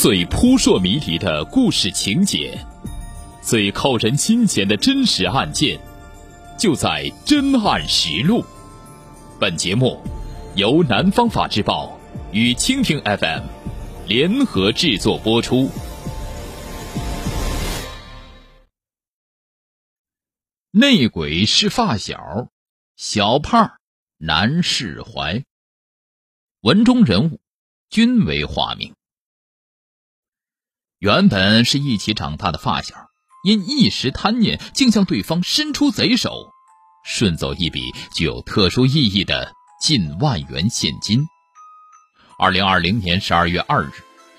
[0.00, 2.56] 最扑朔迷离的故事情节，
[3.42, 5.76] 最扣人心弦的真实案件，
[6.56, 8.40] 就在《真案实录》。
[9.40, 10.00] 本节目
[10.54, 11.98] 由南方法制报
[12.30, 13.42] 与蜻蜓 FM
[14.06, 15.68] 联合制作播出。
[20.70, 22.50] 内鬼是发小，
[22.94, 23.72] 小胖
[24.16, 25.42] 难释怀。
[26.60, 27.40] 文中人物
[27.90, 28.94] 均为化名。
[30.98, 32.96] 原本是一起长大的发小，
[33.44, 36.50] 因一时贪念，竟向对方伸出贼手，
[37.04, 41.24] 顺走一笔具有特殊意义的近万元现金。
[42.36, 43.92] 二零二零年十二月二日，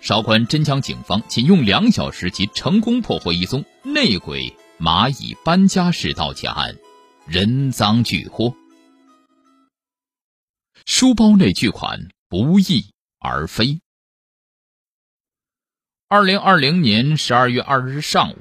[0.00, 6.76] 韶关真江警方仅用两小时即成功破获一宗内鬼蚂蚁搬家式盗窃案，
[7.26, 8.56] 人赃俱获。
[10.84, 13.80] 书包内巨款不翼而飞。
[16.12, 18.36] 二零二零年十二月二日上午，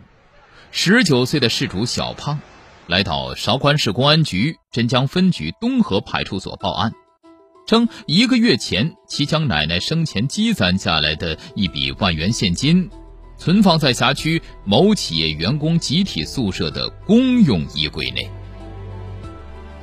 [0.71, 2.39] 十九岁的事主小胖
[2.87, 6.93] 来到韶关市公安局真江分局东河派出所报案，
[7.67, 12.89] 称一个月前其将奶奶生前积攒下来的一笔万元现金
[13.37, 18.27] 存放在辖区某企业员工集体宿舍的公用衣柜内。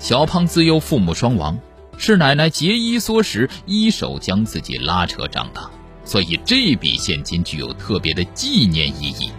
[0.00, 1.56] 小胖自幼父母双亡，
[1.98, 5.70] 是奶奶节衣缩食一手将自己拉扯长大。
[6.06, 9.30] 所以这笔现金具有特别的纪念意义。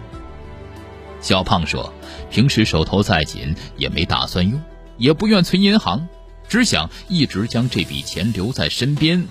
[1.20, 1.92] 小胖说
[2.30, 4.60] ：“平时手头再紧，也没打算用，
[4.98, 6.06] 也不愿存银行，
[6.48, 9.26] 只想一直将这笔钱留在身边。”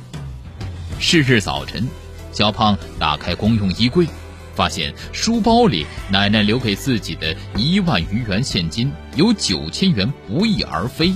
[0.99, 1.87] 是日早晨，
[2.33, 4.07] 小胖打开公用衣柜，
[4.55, 11.13] 发现书包里奶奶留给自己的一万余元现金有九千元不翼而飞，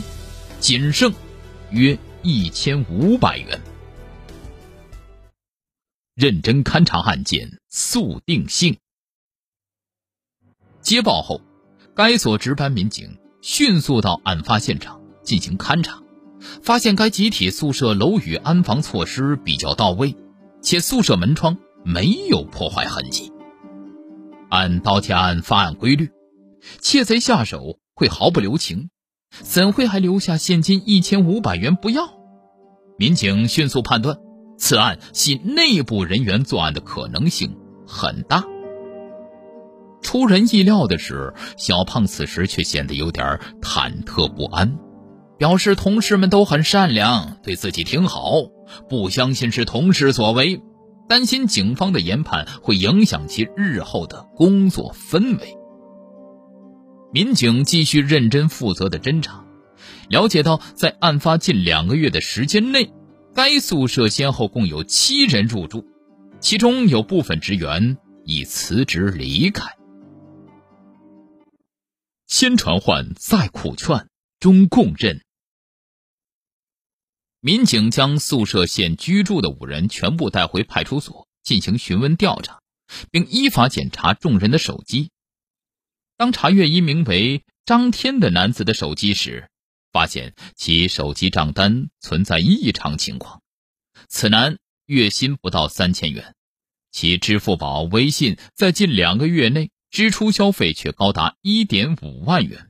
[0.59, 1.11] 仅剩
[1.71, 3.59] 约一千五百元。
[6.21, 8.77] 认真勘查案件，速定性。
[10.79, 11.41] 接报后，
[11.95, 16.03] 该所值班民警迅速到案发现场进行勘查，
[16.61, 20.15] 发现该集体宿舍楼宇安防措施比较到位，
[20.61, 23.33] 且宿舍门窗没有破坏痕迹。
[24.51, 26.11] 按盗窃案发案规律，
[26.81, 28.91] 窃贼下手会毫不留情，
[29.31, 32.13] 怎会还留下现金一千五百元不要？
[32.99, 34.19] 民警迅速判断。
[34.61, 37.57] 此案系内部人员作案的可能性
[37.87, 38.43] 很大。
[40.03, 44.77] 出人意料的是，小胖此时却显得有点忐忑不安，
[45.39, 48.33] 表示同事们都很善良，对自己挺好，
[48.87, 50.61] 不相信是同事所为，
[51.09, 55.57] 担心警方的研判会影响其日后的工作氛围。
[57.11, 59.43] 民警继续认真负责的侦查，
[60.07, 62.93] 了解到在案发近两个月的时间内。
[63.33, 65.85] 该宿舍先后共有七人入住，
[66.41, 69.77] 其中有部分职员已辞职离开。
[72.27, 74.07] 先传唤，再苦劝，
[74.39, 75.21] 终供认。
[77.39, 82.59] 民警将宿舍现居住的五人全部带回派出所进行询问调查，
[83.11, 85.09] 并依法检查众人的手机。
[86.17, 89.49] 当查阅一名为张天的男子的手机时，
[89.91, 93.41] 发现其手机账单存在异常情况，
[94.07, 96.33] 此男月薪不到三千元，
[96.91, 102.69] 其支付宝、微信在近两个月内支出消费却高达一点五万元。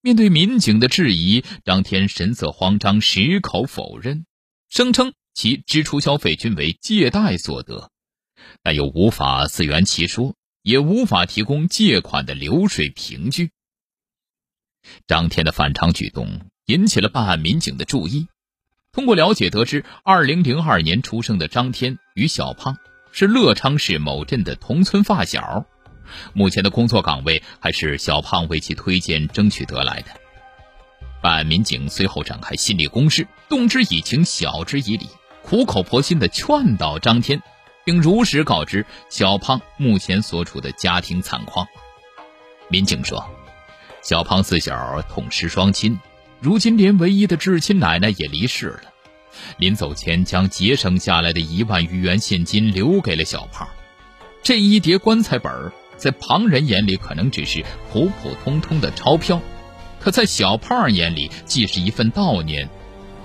[0.00, 4.26] 面对民警的质疑，张天神色慌张，矢口否认，
[4.68, 7.90] 声称其支出消费均为借贷所得，
[8.62, 13.50] 但又无法自圆其说，也无法提供借款的流水凭据。
[15.06, 18.28] 张天的反常举动引起了办案民警的注意。
[18.92, 22.76] 通过了解得知，2002年出生的张天与小胖
[23.12, 25.66] 是乐昌市某镇的同村发小，
[26.32, 30.08] 目前的工作岗位还是小胖为其推荐争取得来的。
[31.22, 35.06] 办案民警随后展开心理攻势，动之以情，晓之以理，
[35.42, 37.42] 苦口婆心地劝导张天，
[37.84, 41.66] 并如实告知小胖目前所处的家庭惨况。
[42.68, 43.28] 民警说。
[44.02, 45.98] 小胖自小痛失双亲，
[46.40, 48.82] 如今连唯一的至亲奶奶也离世了。
[49.58, 53.68] 临走前，将节省下来的一万余元现金留给了小胖。
[54.42, 59.40] 这一叠棺材本在旁人眼里可能只是普普通通的钞票，
[60.00, 62.68] 可在小胖眼里，既是一份悼念，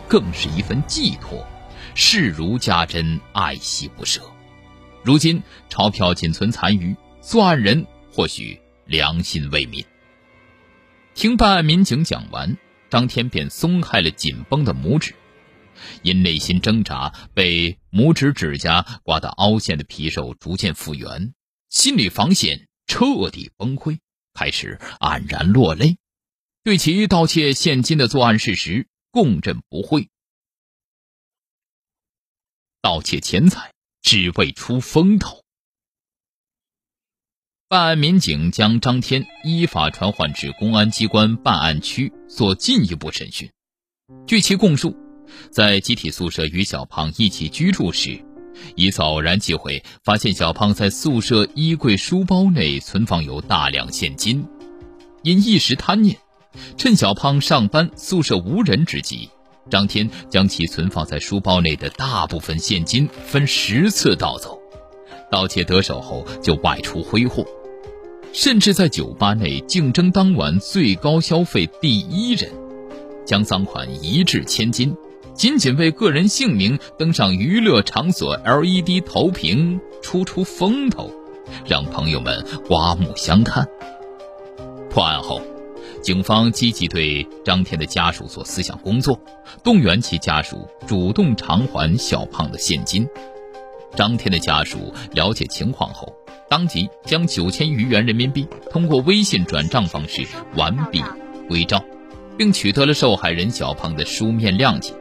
[0.08, 1.48] 更是一份寄托，
[1.96, 4.22] 视如家珍，爱惜不舍。
[5.04, 9.86] 如今钞票仅存残余，作案人或许良心未泯。
[11.16, 12.58] 听办案民警讲完，
[12.90, 15.14] 张天便松开了紧绷的拇指，
[16.02, 21.34] 因内心挣扎，被拇指指甲刮得凹陷的皮肉逐渐复原，
[21.70, 24.00] 心理防线彻底崩溃，
[24.34, 25.98] 开始黯然落泪，
[26.64, 30.10] 对其盗窃现金的作案事实供认不讳。
[32.82, 33.72] 盗窃钱财
[34.02, 35.43] 只为出风头。
[37.74, 43.50] 办案民警将张天依法传唤至公安机关办案区做进一步审讯。
[44.28, 44.96] 据其供述，
[45.50, 48.24] 在集体宿舍与小胖一起居住时，
[48.76, 54.46] 一次偶然机会发现小胖在宿舍衣柜书包内存放有大量现金，
[55.24, 56.16] 因一时贪念，
[56.78, 59.28] 趁小胖上班宿舍无人之际。
[59.72, 64.62] 张天将其存放在书包内的大部分现金分十次盗走，
[65.32, 67.44] 盗窃得手后就外出挥霍，
[68.34, 72.52] 甚至在酒吧内竞争当晚最高消费第一人，
[73.26, 74.96] 将赃款一掷千金，
[75.36, 81.12] 仅仅为个人姓名登上娱乐场所 LED 投屏出出风头，
[81.68, 83.68] 让朋友们刮目相看。
[84.90, 85.40] 破案后。
[86.02, 89.18] 警方积极对张天的家属做思想工作，
[89.64, 93.08] 动员其家属主动偿还小胖的现金。
[93.96, 96.14] 张天的家属了解情况后，
[96.50, 100.26] 当即将九千余元人民币通过微信转账方式
[100.56, 101.04] 完璧
[101.48, 101.84] 归赵，
[102.38, 104.94] 并取得了受害人小胖的书面谅解。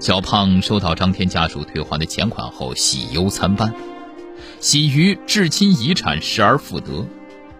[0.00, 3.72] 小胖收到张天家属退还的钱款后，喜忧参半，
[4.58, 7.06] 喜于至亲遗产失而复得，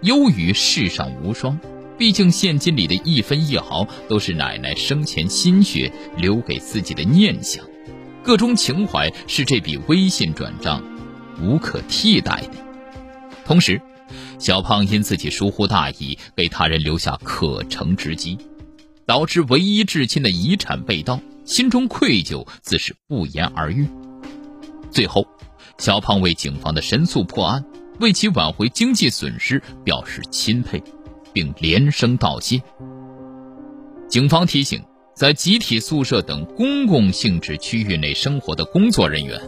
[0.00, 1.58] 忧于世上无双。
[1.99, 7.64] 毕竟，现金里的一分一毫都是奶奶生前心血留给自己的念想，
[8.25, 10.82] 各种情怀是这笔微信转账
[11.40, 12.58] 无可替代的。
[13.44, 13.81] 同时，
[14.38, 18.38] 小胖因自己疏忽大意，给他人留下可乘之机，
[19.06, 23.87] 导致唯一至亲的遗产被盗，心中愧疚自是不言而喻。
[24.90, 25.26] 最后，
[25.79, 27.64] 小胖为警方的神速破案，
[28.00, 30.82] 为其挽回经济损失表示钦佩。
[31.34, 32.61] 并连声道谢。
[34.06, 34.84] 警方提醒，
[35.14, 39.40] 在集体宿舍等公共性质区域内生活的工作人员，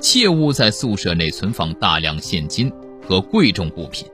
[0.00, 2.72] 切勿在宿舍内存放大量现金
[3.06, 4.06] 和贵重物品。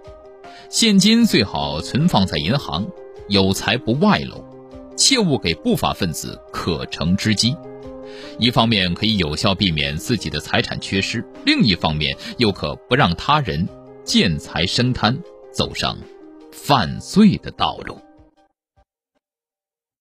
[0.68, 2.86] 现金最好存放在银行，
[3.28, 4.44] 有财不外露，
[4.96, 7.56] 切勿给不法分子可乘之机。
[8.38, 13.68] 一方面可以有效避免自己的财产缺失，另一方面又可不让他人
[14.04, 15.18] 见财生贪，
[15.52, 15.96] 走上。
[16.50, 17.96] 犯罪的道路。